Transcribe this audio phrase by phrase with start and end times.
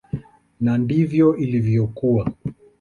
[0.61, 2.31] Na ndivyo ilivyokuwa.